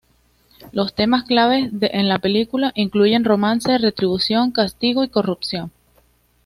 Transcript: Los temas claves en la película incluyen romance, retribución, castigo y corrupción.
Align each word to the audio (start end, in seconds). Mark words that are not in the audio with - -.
Los 0.71 0.95
temas 0.95 1.25
claves 1.25 1.69
en 1.79 2.09
la 2.09 2.17
película 2.17 2.71
incluyen 2.73 3.23
romance, 3.23 3.77
retribución, 3.77 4.49
castigo 4.51 5.03
y 5.03 5.09
corrupción. 5.09 5.69